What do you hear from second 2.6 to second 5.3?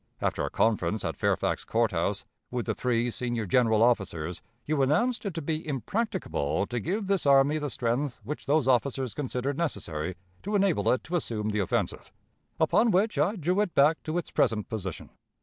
the three senior general officers, you announced